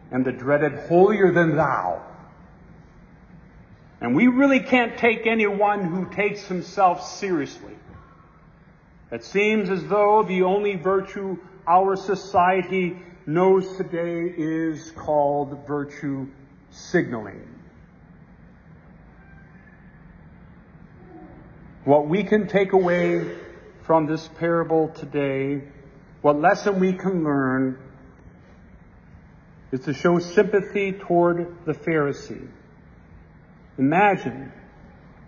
and 0.09 0.25
the 0.25 0.31
dreaded 0.31 0.89
holier 0.89 1.31
than 1.31 1.55
thou. 1.55 2.01
And 4.01 4.15
we 4.15 4.25
really 4.25 4.61
can't 4.61 4.97
take 4.97 5.27
anyone 5.27 5.83
who 5.83 6.09
takes 6.09 6.47
himself 6.47 7.07
seriously. 7.07 7.75
It 9.11 9.23
seems 9.23 9.69
as 9.69 9.85
though 9.85 10.23
the 10.23 10.41
only 10.41 10.75
virtue 10.75 11.37
our 11.67 11.95
society 11.95 12.97
knows 13.25 13.77
today 13.77 14.33
is 14.35 14.91
called 14.91 15.65
virtue 15.65 16.27
signaling. 16.71 17.47
What 21.85 22.07
we 22.07 22.23
can 22.23 22.47
take 22.47 22.73
away 22.73 23.37
from 23.83 24.07
this 24.07 24.27
parable 24.39 24.89
today, 24.89 25.63
what 26.21 26.39
lesson 26.39 26.79
we 26.79 26.93
can 26.93 27.23
learn, 27.23 27.77
is 29.71 29.81
to 29.81 29.93
show 29.93 30.19
sympathy 30.19 30.93
toward 30.93 31.65
the 31.65 31.73
Pharisee. 31.73 32.47
Imagine, 33.77 34.51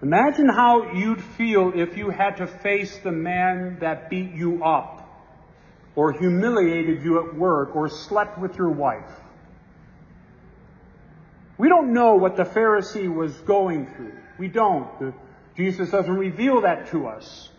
imagine 0.02 0.48
how 0.48 0.94
you'd 0.94 1.22
feel 1.22 1.72
if 1.76 1.98
you 1.98 2.10
had 2.10 2.38
to 2.38 2.48
face 2.48 2.98
the 3.00 3.12
man 3.12 3.78
that 3.80 4.10
beat 4.10 4.32
you 4.32 4.64
up 4.64 5.05
or 5.96 6.12
humiliated 6.12 7.04
you 7.04 7.26
at 7.26 7.36
work 7.36 7.76
or 7.76 7.90
slept 7.90 8.38
with 8.38 8.58
your 8.58 8.70
wife. 8.70 9.10
We 11.58 11.70
don't 11.70 11.94
know 11.94 12.16
what 12.16 12.36
the 12.36 12.44
Pharisee 12.44 13.14
was 13.14 13.34
going 13.42 13.88
through. 13.96 14.18
We 14.38 14.50
don't. 14.50 15.14
Jesus 15.56 15.90
doesn't 15.90 16.14
reveal 16.14 16.62
that 16.62 16.92
to 16.92 17.08
us. 17.08 17.50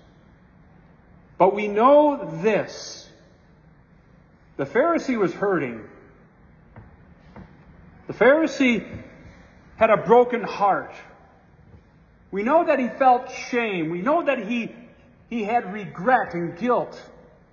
But 1.38 1.54
we 1.54 1.68
know 1.68 2.40
this. 2.42 3.08
The 4.56 4.64
Pharisee 4.64 5.18
was 5.18 5.32
hurting. 5.32 5.82
The 8.06 8.12
Pharisee 8.12 9.02
had 9.76 9.90
a 9.90 9.96
broken 9.96 10.42
heart. 10.42 10.94
We 12.30 12.42
know 12.42 12.64
that 12.66 12.78
he 12.78 12.88
felt 12.88 13.30
shame. 13.30 13.90
We 13.90 14.02
know 14.02 14.24
that 14.24 14.46
he, 14.46 14.74
he 15.28 15.44
had 15.44 15.72
regret 15.72 16.34
and 16.34 16.58
guilt. 16.58 17.00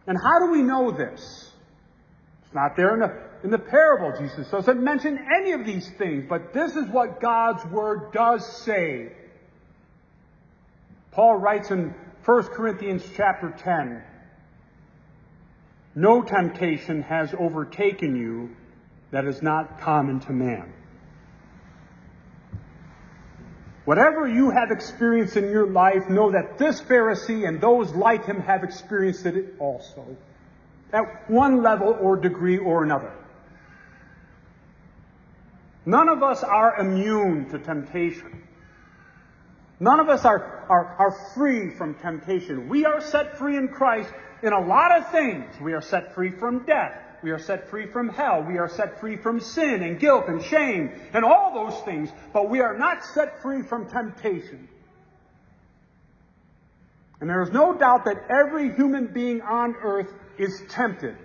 And 0.07 0.17
how 0.17 0.39
do 0.39 0.51
we 0.51 0.61
know 0.61 0.91
this? 0.91 1.51
It's 2.43 2.53
not 2.53 2.75
there 2.75 2.93
in 2.93 2.99
the, 2.99 3.21
in 3.43 3.51
the 3.51 3.59
parable. 3.59 4.17
Jesus 4.19 4.49
doesn't 4.49 4.83
mention 4.83 5.19
any 5.35 5.51
of 5.53 5.65
these 5.65 5.89
things, 5.97 6.25
but 6.27 6.53
this 6.53 6.75
is 6.75 6.87
what 6.89 7.21
God's 7.21 7.65
Word 7.65 8.11
does 8.11 8.45
say. 8.63 9.13
Paul 11.11 11.35
writes 11.37 11.71
in 11.71 11.93
1 12.25 12.43
Corinthians 12.47 13.03
chapter 13.15 13.53
10, 13.57 14.03
No 15.95 16.21
temptation 16.21 17.03
has 17.03 17.33
overtaken 17.37 18.15
you 18.15 18.55
that 19.11 19.25
is 19.25 19.41
not 19.41 19.79
common 19.79 20.19
to 20.21 20.31
man. 20.31 20.73
Whatever 23.85 24.27
you 24.27 24.49
have 24.49 24.71
experienced 24.71 25.35
in 25.35 25.49
your 25.49 25.67
life, 25.67 26.09
know 26.09 26.31
that 26.31 26.57
this 26.57 26.79
Pharisee 26.81 27.47
and 27.47 27.59
those 27.59 27.91
like 27.91 28.25
him 28.25 28.39
have 28.41 28.63
experienced 28.63 29.25
it 29.25 29.55
also, 29.59 30.05
at 30.93 31.29
one 31.29 31.61
level 31.61 31.97
or 31.99 32.15
degree 32.15 32.57
or 32.57 32.83
another. 32.83 33.11
None 35.85 36.07
of 36.07 36.23
us 36.23 36.43
are 36.43 36.79
immune 36.79 37.49
to 37.49 37.59
temptation. 37.59 38.43
None 39.81 39.99
of 39.99 40.07
us 40.07 40.23
are, 40.23 40.65
are, 40.69 40.95
are 40.97 41.11
free 41.35 41.69
from 41.71 41.95
temptation. 41.95 42.69
We 42.69 42.85
are 42.85 43.01
set 43.01 43.37
free 43.37 43.57
in 43.57 43.67
Christ 43.67 44.09
in 44.41 44.53
a 44.53 44.61
lot 44.61 44.97
of 44.97 45.11
things. 45.11 45.59
We 45.59 45.73
are 45.73 45.81
set 45.81 46.15
free 46.15 46.31
from 46.31 46.65
death. 46.65 46.97
We 47.23 47.31
are 47.31 47.39
set 47.39 47.69
free 47.69 47.87
from 47.87 48.09
hell. 48.09 48.43
We 48.43 48.57
are 48.57 48.67
set 48.67 48.99
free 48.99 49.15
from 49.15 49.39
sin 49.39 49.81
and 49.81 49.97
guilt 49.97 50.25
and 50.27 50.43
shame 50.43 50.91
and 51.13 51.23
all 51.23 51.53
those 51.53 51.81
things. 51.83 52.09
But 52.33 52.49
we 52.49 52.59
are 52.59 52.77
not 52.77 53.03
set 53.05 53.41
free 53.41 53.63
from 53.63 53.89
temptation. 53.89 54.67
And 57.21 57.29
there 57.29 57.41
is 57.41 57.51
no 57.51 57.73
doubt 57.73 58.03
that 58.05 58.25
every 58.29 58.75
human 58.75 59.07
being 59.07 59.41
on 59.41 59.75
earth 59.81 60.11
is 60.37 60.61
tempted. 60.69 61.15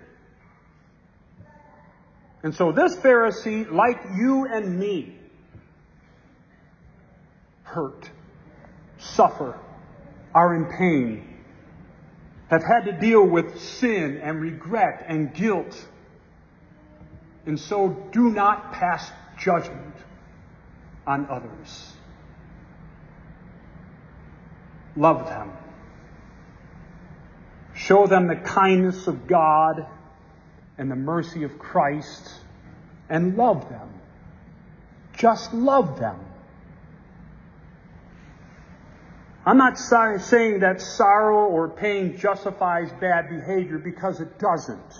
And 2.41 2.55
so 2.55 2.71
this 2.71 2.95
Pharisee, 2.95 3.69
like 3.69 3.99
you 4.15 4.45
and 4.45 4.79
me, 4.79 5.17
hurt, 7.63 8.09
suffer, 8.97 9.59
are 10.33 10.55
in 10.55 10.65
pain, 10.77 11.28
have 12.49 12.63
had 12.63 12.85
to 12.85 12.91
deal 12.91 13.23
with 13.23 13.59
sin 13.59 14.17
and 14.17 14.41
regret 14.41 15.05
and 15.07 15.33
guilt. 15.33 15.87
And 17.45 17.59
so 17.59 17.89
do 18.11 18.29
not 18.31 18.73
pass 18.73 19.11
judgment 19.37 19.95
on 21.05 21.27
others. 21.29 21.93
Love 24.95 25.27
them. 25.27 25.51
Show 27.75 28.07
them 28.07 28.27
the 28.27 28.35
kindness 28.35 29.07
of 29.07 29.27
God 29.27 29.87
and 30.77 30.91
the 30.91 30.95
mercy 30.95 31.43
of 31.43 31.57
Christ 31.59 32.29
and 33.09 33.37
love 33.37 33.69
them. 33.69 33.89
Just 35.13 35.53
love 35.53 35.99
them. 35.99 36.19
I'm 39.49 39.57
not 39.57 39.79
saying 39.79 40.59
that 40.59 40.79
sorrow 40.79 41.47
or 41.47 41.69
pain 41.69 42.19
justifies 42.19 42.91
bad 43.01 43.29
behavior 43.29 43.79
because 43.79 44.21
it 44.21 44.37
doesn't. 44.37 44.93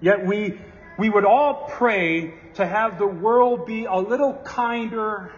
Yet 0.00 0.24
we, 0.24 0.60
we 0.96 1.10
would 1.10 1.24
all 1.24 1.68
pray 1.68 2.32
to 2.54 2.64
have 2.64 2.96
the 2.96 3.08
world 3.08 3.66
be 3.66 3.86
a 3.86 3.96
little 3.96 4.34
kinder 4.34 5.32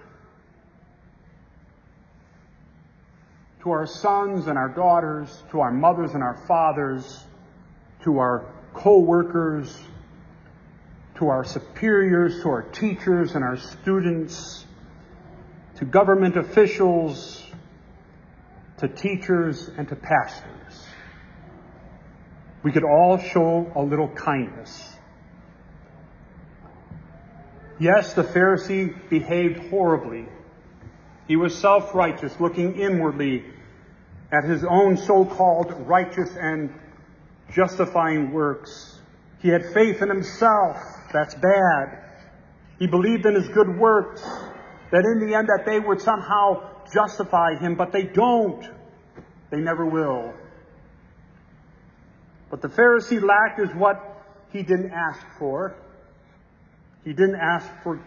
to 3.62 3.70
our 3.70 3.86
sons 3.86 4.46
and 4.46 4.58
our 4.58 4.68
daughters, 4.68 5.42
to 5.50 5.60
our 5.60 5.72
mothers 5.72 6.12
and 6.12 6.22
our 6.22 6.36
fathers, 6.46 7.24
to 8.02 8.18
our 8.18 8.44
co-workers, 8.74 9.74
to 11.14 11.28
our 11.28 11.44
superiors, 11.44 12.42
to 12.42 12.50
our 12.50 12.62
teachers 12.62 13.34
and 13.36 13.42
our 13.42 13.56
students, 13.56 14.66
to 15.76 15.86
government 15.86 16.36
officials, 16.36 17.41
to 18.82 18.88
teachers, 18.88 19.70
and 19.78 19.88
to 19.88 19.94
pastors. 19.94 20.86
We 22.64 22.72
could 22.72 22.82
all 22.82 23.16
show 23.16 23.70
a 23.76 23.80
little 23.80 24.08
kindness. 24.08 24.96
Yes, 27.78 28.14
the 28.14 28.24
Pharisee 28.24 28.92
behaved 29.08 29.70
horribly. 29.70 30.26
He 31.28 31.36
was 31.36 31.56
self-righteous, 31.56 32.40
looking 32.40 32.74
inwardly 32.74 33.44
at 34.32 34.42
his 34.42 34.64
own 34.64 34.96
so-called 34.96 35.72
righteous 35.86 36.30
and 36.34 36.74
justifying 37.54 38.32
works. 38.32 38.98
He 39.42 39.48
had 39.48 39.62
faith 39.72 40.02
in 40.02 40.08
himself. 40.08 40.76
That's 41.12 41.36
bad. 41.36 41.98
He 42.80 42.88
believed 42.88 43.26
in 43.26 43.36
his 43.36 43.48
good 43.48 43.78
works, 43.78 44.22
that 44.90 45.04
in 45.04 45.24
the 45.24 45.36
end 45.36 45.46
that 45.46 45.64
they 45.66 45.78
would 45.78 46.00
somehow 46.00 46.71
justify 46.92 47.56
him, 47.58 47.74
but 47.74 47.92
they 47.92 48.04
don't. 48.04 48.66
They 49.50 49.58
never 49.58 49.84
will. 49.84 50.32
But 52.50 52.62
the 52.62 52.68
Pharisee 52.68 53.22
lacked 53.22 53.60
is 53.60 53.74
what 53.74 54.24
he 54.52 54.62
didn't 54.62 54.92
ask 54.92 55.20
for. 55.38 55.74
He 57.04 57.12
didn't 57.12 57.36
ask 57.36 57.66
for, 57.82 58.00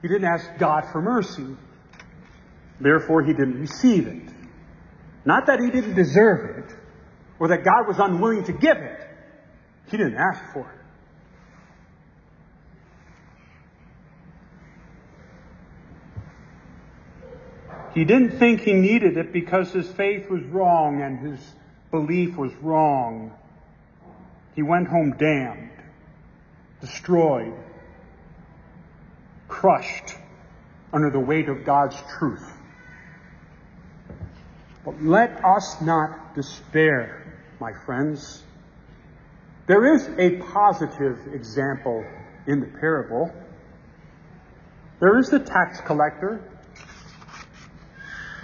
he 0.00 0.08
didn't 0.08 0.26
ask 0.26 0.46
God 0.58 0.84
for 0.92 1.00
mercy. 1.00 1.56
Therefore, 2.80 3.22
he 3.22 3.32
didn't 3.32 3.60
receive 3.60 4.06
it. 4.06 4.30
Not 5.24 5.46
that 5.46 5.60
he 5.60 5.70
didn't 5.70 5.94
deserve 5.94 6.58
it, 6.58 6.76
or 7.38 7.48
that 7.48 7.64
God 7.64 7.86
was 7.86 7.98
unwilling 7.98 8.44
to 8.44 8.52
give 8.52 8.76
it. 8.76 9.00
He 9.90 9.96
didn't 9.96 10.16
ask 10.16 10.52
for 10.52 10.70
it. 10.70 10.81
He 17.94 18.04
didn't 18.04 18.38
think 18.38 18.62
he 18.62 18.72
needed 18.72 19.18
it 19.18 19.32
because 19.32 19.70
his 19.72 19.90
faith 19.90 20.30
was 20.30 20.42
wrong 20.44 21.02
and 21.02 21.18
his 21.18 21.40
belief 21.90 22.36
was 22.36 22.52
wrong. 22.62 23.32
He 24.54 24.62
went 24.62 24.88
home 24.88 25.14
damned, 25.18 25.70
destroyed, 26.80 27.52
crushed 29.48 30.14
under 30.92 31.10
the 31.10 31.20
weight 31.20 31.48
of 31.48 31.64
God's 31.64 31.96
truth. 32.18 32.50
But 34.84 35.02
let 35.02 35.44
us 35.44 35.80
not 35.82 36.34
despair, 36.34 37.22
my 37.60 37.72
friends. 37.84 38.42
There 39.66 39.94
is 39.94 40.08
a 40.18 40.38
positive 40.52 41.34
example 41.34 42.04
in 42.46 42.60
the 42.60 42.66
parable. 42.66 43.32
There 44.98 45.18
is 45.18 45.28
the 45.28 45.38
tax 45.38 45.80
collector 45.82 46.42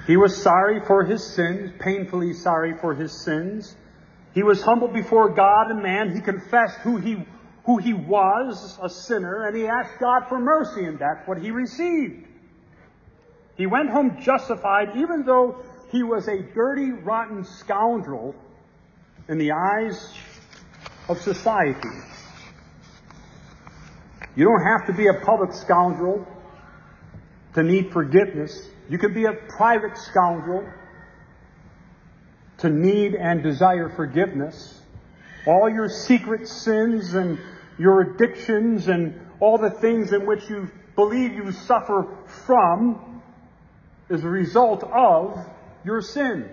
he 0.09 0.17
was 0.17 0.43
sorry 0.43 0.81
for 0.87 1.05
his 1.05 1.23
sins, 1.23 1.71
painfully 1.79 2.33
sorry 2.33 2.75
for 2.81 2.95
his 2.95 3.13
sins. 3.13 3.77
He 4.33 4.43
was 4.43 4.63
humble 4.63 4.89
before 4.89 5.35
God 5.35 5.71
and 5.71 5.83
man. 5.83 6.15
He 6.15 6.23
confessed 6.23 6.79
who 6.79 6.97
he, 6.97 7.27
who 7.67 7.77
he 7.77 7.93
was, 7.93 8.79
a 8.83 8.89
sinner, 8.89 9.47
and 9.47 9.55
he 9.55 9.67
asked 9.67 10.01
God 10.01 10.23
for 10.31 10.41
mercy, 10.41 10.87
and 10.87 10.99
that's 10.99 11.29
what 11.29 11.37
he 11.37 11.51
received. 11.51 12.27
He 13.59 13.67
went 13.67 13.91
home 13.91 14.19
justified, 14.23 14.97
even 14.97 15.25
though 15.27 15.63
he 15.93 16.03
was 16.03 16.27
a 16.27 16.41
dirty, 16.55 16.91
rotten 16.91 17.45
scoundrel 17.45 18.35
in 19.29 19.37
the 19.37 19.53
eyes 19.53 20.15
of 21.11 21.21
society. 21.21 21.87
You 24.35 24.47
don't 24.47 24.65
have 24.65 24.87
to 24.87 24.95
be 24.95 25.07
a 25.09 25.21
public 25.23 25.53
scoundrel 25.53 26.27
to 27.53 27.63
need 27.63 27.93
forgiveness. 27.93 28.69
You 28.89 28.99
could 28.99 29.15
be 29.15 29.27
a 29.27 29.33
private 29.33 29.97
scoundrel 29.99 30.67
to 32.59 32.71
need 32.71 33.15
and 33.15 33.43
desire 33.43 33.89
forgiveness. 33.89 34.81
All 35.47 35.69
your 35.69 35.89
secret 35.89 36.49
sins 36.49 37.15
and 37.15 37.39
your 37.79 38.01
addictions 38.01 38.89
and 38.89 39.21
all 39.41 39.59
the 39.59 39.71
things 39.71 40.13
in 40.13 40.27
which 40.27 40.49
you 40.49 40.71
believe 40.97 41.33
you 41.35 41.53
suffer 41.53 42.09
from 42.47 43.23
is 44.09 44.25
a 44.25 44.29
result 44.29 44.83
of 44.83 45.39
your 45.85 46.01
sin. 46.01 46.51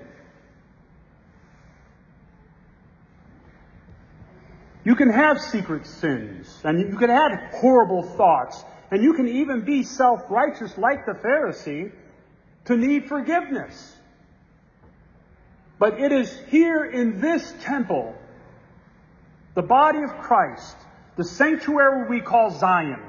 You 4.84 4.96
can 4.96 5.10
have 5.10 5.42
secret 5.42 5.88
sins 5.88 6.62
and 6.64 6.80
you 6.80 6.98
can 6.98 7.10
have 7.10 7.32
horrible 7.56 8.04
thoughts 8.04 8.64
and 8.92 9.02
you 9.02 9.14
can 9.14 9.28
even 9.28 9.62
be 9.66 9.82
self-righteous 9.82 10.78
like 10.78 11.08
the 11.08 11.14
Pharisee 11.14 11.92
to 12.66 12.76
need 12.76 13.08
forgiveness. 13.08 13.96
But 15.78 16.00
it 16.00 16.12
is 16.12 16.36
here 16.50 16.86
in 16.86 17.20
this 17.20 17.54
temple, 17.64 18.16
the 19.56 19.62
body 19.62 20.04
of 20.04 20.18
Christ, 20.18 20.76
the 21.18 21.24
sanctuary 21.24 22.10
we 22.10 22.22
call 22.22 22.52
Zion, 22.52 23.02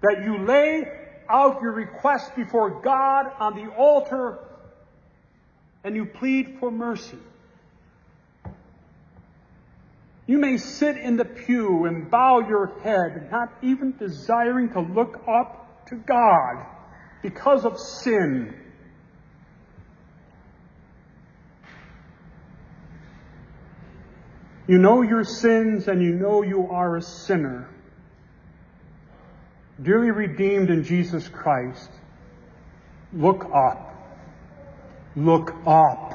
that 0.00 0.24
you 0.24 0.44
lay 0.44 0.84
out 1.28 1.62
your 1.62 1.72
request 1.72 2.34
before 2.36 2.82
God 2.82 3.32
on 3.38 3.56
the 3.56 3.72
altar 3.72 4.38
and 5.84 5.96
you 5.96 6.04
plead 6.04 6.58
for 6.60 6.70
mercy. 6.70 7.18
You 10.26 10.38
may 10.38 10.56
sit 10.56 10.96
in 10.96 11.16
the 11.16 11.24
pew 11.24 11.84
and 11.84 12.10
bow 12.10 12.40
your 12.48 12.78
head, 12.82 13.30
not 13.30 13.52
even 13.60 13.96
desiring 13.98 14.72
to 14.72 14.80
look 14.80 15.24
up 15.26 15.86
to 15.88 15.96
God 15.96 16.64
because 17.22 17.64
of 17.64 17.78
sin. 17.78 18.54
You 24.68 24.78
know 24.78 25.02
your 25.02 25.24
sins 25.24 25.88
and 25.88 26.02
you 26.02 26.12
know 26.12 26.42
you 26.42 26.68
are 26.70 26.96
a 26.96 27.02
sinner. 27.02 27.68
Dearly 29.80 30.10
redeemed 30.10 30.70
in 30.70 30.84
Jesus 30.84 31.28
Christ. 31.28 31.90
Look 33.12 33.44
up. 33.52 33.88
Look 35.16 35.54
up. 35.66 36.14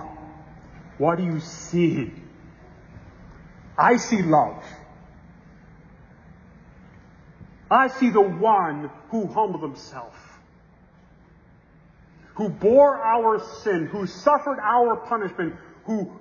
What 0.98 1.18
do 1.18 1.26
you 1.26 1.40
see? 1.40 2.12
I 3.78 3.98
see 3.98 4.22
love. 4.22 4.64
I 7.70 7.90
see 7.90 8.10
the 8.10 8.22
one 8.22 8.90
who 9.10 9.28
humbled 9.28 9.62
himself, 9.62 10.16
who 12.36 12.48
bore 12.48 12.98
our 12.98 13.44
sin, 13.62 13.88
who 13.88 14.08
suffered 14.08 14.58
our 14.62 14.96
punishment, 14.96 15.56
who 15.84 16.12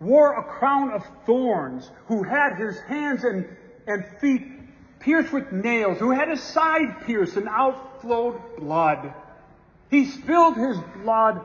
wore 0.00 0.38
a 0.38 0.42
crown 0.42 0.90
of 0.90 1.04
thorns, 1.24 1.90
who 2.06 2.22
had 2.22 2.56
his 2.56 2.78
hands 2.80 3.24
and, 3.24 3.46
and 3.86 4.04
feet 4.20 4.42
pierced 5.00 5.32
with 5.32 5.52
nails, 5.52 5.98
who 5.98 6.10
had 6.10 6.28
his 6.28 6.42
side 6.42 7.06
pierced 7.06 7.36
and 7.36 7.48
outflowed 7.48 8.40
blood. 8.58 9.14
He 9.90 10.06
spilled 10.06 10.56
his 10.56 10.76
blood 11.02 11.40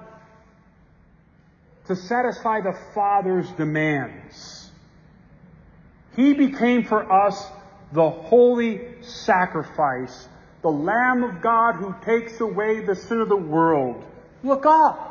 to 1.87 1.95
satisfy 1.95 2.61
the 2.61 2.77
Father's 2.93 3.49
demands. 3.51 4.69
He 6.15 6.33
became 6.33 6.83
for 6.83 7.09
us 7.11 7.45
the 7.93 8.09
holy 8.09 8.81
sacrifice, 9.01 10.27
the 10.61 10.71
Lamb 10.71 11.23
of 11.23 11.41
God 11.41 11.75
who 11.75 11.95
takes 12.03 12.39
away 12.39 12.85
the 12.85 12.95
sin 12.95 13.19
of 13.19 13.29
the 13.29 13.35
world. 13.35 14.03
Look 14.43 14.65
up. 14.65 15.09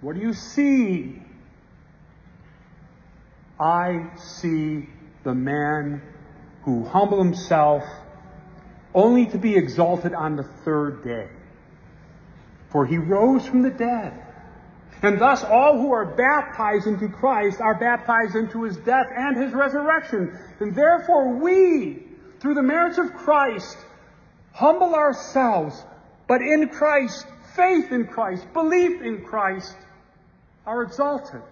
What 0.00 0.16
do 0.16 0.20
you 0.20 0.34
see? 0.34 1.21
I 3.62 4.10
see 4.16 4.88
the 5.22 5.34
man 5.34 6.02
who 6.64 6.84
humbled 6.84 7.24
himself 7.24 7.84
only 8.92 9.26
to 9.26 9.38
be 9.38 9.54
exalted 9.54 10.14
on 10.14 10.34
the 10.34 10.42
third 10.64 11.04
day. 11.04 11.28
For 12.70 12.84
he 12.84 12.98
rose 12.98 13.46
from 13.46 13.62
the 13.62 13.70
dead. 13.70 14.20
And 15.02 15.20
thus 15.20 15.44
all 15.44 15.78
who 15.78 15.92
are 15.92 16.04
baptized 16.04 16.88
into 16.88 17.08
Christ 17.08 17.60
are 17.60 17.78
baptized 17.78 18.34
into 18.34 18.64
his 18.64 18.76
death 18.78 19.06
and 19.16 19.36
his 19.36 19.52
resurrection. 19.52 20.36
And 20.58 20.74
therefore 20.74 21.34
we, 21.34 22.02
through 22.40 22.54
the 22.54 22.62
merits 22.62 22.98
of 22.98 23.14
Christ, 23.14 23.78
humble 24.52 24.96
ourselves, 24.96 25.80
but 26.26 26.42
in 26.42 26.68
Christ 26.68 27.26
faith 27.54 27.92
in 27.92 28.08
Christ, 28.08 28.52
belief 28.52 29.02
in 29.02 29.24
Christ 29.24 29.76
are 30.66 30.82
exalted. 30.82 31.42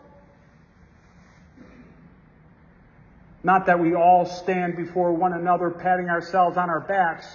Not 3.42 3.66
that 3.66 3.80
we 3.80 3.94
all 3.94 4.26
stand 4.26 4.76
before 4.76 5.12
one 5.12 5.32
another 5.32 5.70
patting 5.70 6.08
ourselves 6.08 6.56
on 6.56 6.68
our 6.68 6.80
backs, 6.80 7.26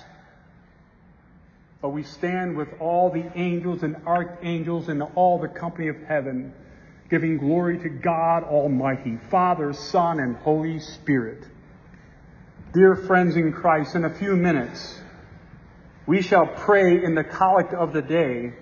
but 1.82 1.90
we 1.90 2.04
stand 2.04 2.56
with 2.56 2.70
all 2.80 3.10
the 3.10 3.32
angels 3.36 3.84
and 3.84 3.96
archangels 4.06 4.88
and 4.88 5.02
all 5.16 5.40
the 5.40 5.48
company 5.48 5.88
of 5.88 5.98
heaven, 6.08 6.54
giving 7.10 7.38
glory 7.38 7.80
to 7.80 7.90
God 7.90 8.44
Almighty, 8.44 9.18
Father, 9.30 9.74
Son, 9.74 10.20
and 10.20 10.36
Holy 10.38 10.80
Spirit. 10.80 11.44
Dear 12.74 12.96
friends 12.96 13.36
in 13.36 13.54
Christ, 13.54 13.96
in 13.96 14.04
a 14.04 14.14
few 14.14 14.36
minutes, 14.36 15.00
we 16.06 16.22
shall 16.22 16.46
pray 16.46 17.04
in 17.04 17.16
the 17.16 17.24
collect 17.24 17.74
of 17.74 17.94
the 17.94 18.02
day, 18.02 18.54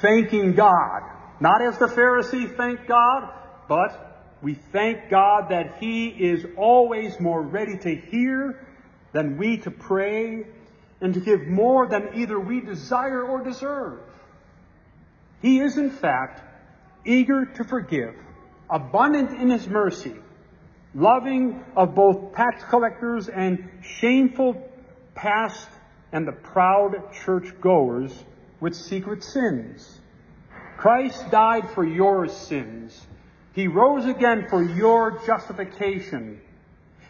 thanking 0.00 0.54
God, 0.54 1.02
not 1.40 1.60
as 1.62 1.78
the 1.78 1.86
Pharisee 1.86 2.56
thanked 2.56 2.86
God, 2.86 3.32
but 3.68 4.07
we 4.42 4.54
thank 4.54 5.10
God 5.10 5.48
that 5.50 5.78
He 5.80 6.08
is 6.08 6.46
always 6.56 7.18
more 7.18 7.42
ready 7.42 7.76
to 7.78 7.94
hear 7.94 8.66
than 9.12 9.36
we 9.36 9.58
to 9.58 9.70
pray 9.70 10.46
and 11.00 11.14
to 11.14 11.20
give 11.20 11.46
more 11.46 11.86
than 11.86 12.10
either 12.14 12.38
we 12.38 12.60
desire 12.60 13.22
or 13.22 13.42
deserve. 13.42 14.00
He 15.42 15.60
is, 15.60 15.76
in 15.76 15.90
fact, 15.90 16.42
eager 17.04 17.46
to 17.46 17.64
forgive, 17.64 18.14
abundant 18.70 19.40
in 19.40 19.50
His 19.50 19.66
mercy, 19.66 20.14
loving 20.94 21.64
of 21.76 21.94
both 21.94 22.34
tax 22.34 22.62
collectors 22.64 23.28
and 23.28 23.68
shameful 23.82 24.70
past 25.14 25.68
and 26.12 26.26
the 26.26 26.32
proud 26.32 27.12
church 27.12 27.48
goers 27.60 28.12
with 28.60 28.74
secret 28.74 29.24
sins. 29.24 30.00
Christ 30.76 31.30
died 31.30 31.70
for 31.70 31.84
your 31.84 32.28
sins 32.28 33.07
he 33.54 33.66
rose 33.66 34.04
again 34.04 34.46
for 34.48 34.62
your 34.62 35.20
justification. 35.26 36.40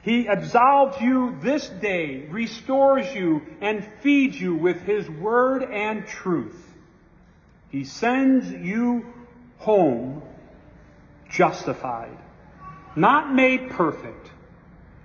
He 0.03 0.29
absolves 0.29 1.01
you 1.01 1.37
this 1.42 1.68
day, 1.68 2.27
restores 2.31 3.12
you, 3.14 3.42
and 3.61 3.87
feeds 4.01 4.40
you 4.40 4.55
with 4.55 4.81
His 4.83 5.09
word 5.11 5.62
and 5.64 6.07
truth. 6.07 6.64
He 7.70 7.85
sends 7.85 8.51
you 8.51 9.12
home 9.59 10.22
justified, 11.29 12.16
not 12.96 13.35
made 13.35 13.70
perfect, 13.70 14.31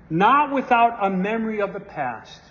not 0.09 0.53
without 0.53 1.05
a 1.05 1.09
memory 1.09 1.59
of 1.59 1.73
the 1.73 1.79
past, 1.81 2.41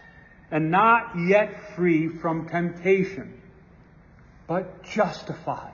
and 0.50 0.70
not 0.70 1.18
yet 1.18 1.74
free 1.74 2.08
from 2.08 2.48
temptation, 2.48 3.40
but 4.46 4.82
justified, 4.84 5.72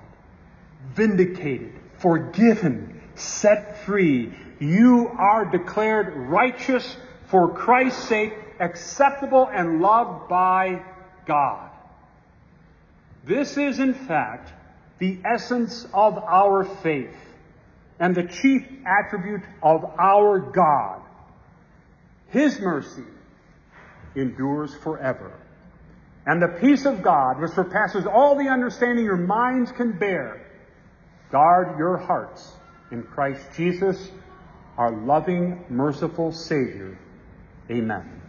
vindicated, 0.94 1.72
forgiven, 1.98 2.97
set 3.20 3.84
free. 3.84 4.32
You 4.60 5.08
are 5.18 5.44
declared 5.44 6.14
righteous 6.14 6.96
for 7.26 7.54
Christ's 7.54 8.08
sake, 8.08 8.34
acceptable 8.60 9.48
and 9.52 9.80
loved 9.80 10.28
by 10.28 10.82
God. 11.26 11.70
This 13.24 13.56
is, 13.56 13.78
in 13.78 13.94
fact, 13.94 14.52
the 14.98 15.18
essence 15.24 15.86
of 15.92 16.18
our 16.18 16.64
faith 16.64 17.14
and 18.00 18.14
the 18.14 18.24
chief 18.24 18.66
attribute 18.86 19.42
of 19.62 19.84
our 19.98 20.38
God. 20.38 21.02
His 22.28 22.58
mercy 22.58 23.04
endures 24.14 24.74
forever. 24.76 25.32
And 26.26 26.42
the 26.42 26.48
peace 26.60 26.84
of 26.84 27.02
God, 27.02 27.40
which 27.40 27.52
surpasses 27.52 28.06
all 28.06 28.36
the 28.36 28.48
understanding 28.48 29.04
your 29.04 29.16
minds 29.16 29.72
can 29.72 29.98
bear, 29.98 30.44
guard 31.30 31.78
your 31.78 31.96
hearts 31.96 32.52
in 32.90 33.02
Christ 33.02 33.42
Jesus, 33.56 34.10
our 34.76 34.90
loving, 34.90 35.64
merciful 35.68 36.32
Savior. 36.32 36.98
Amen. 37.70 38.27